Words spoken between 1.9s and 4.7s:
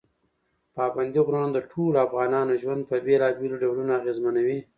افغانانو ژوند په بېلابېلو ډولونو اغېزمنوي.